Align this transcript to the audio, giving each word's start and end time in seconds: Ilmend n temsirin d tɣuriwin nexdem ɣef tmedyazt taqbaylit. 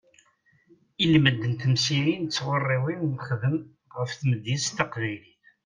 Ilmend 1.03 1.43
n 1.51 1.53
temsirin 1.61 2.23
d 2.25 2.31
tɣuriwin 2.35 3.01
nexdem 3.13 3.57
ɣef 3.97 4.09
tmedyazt 4.13 4.75
taqbaylit. 4.77 5.41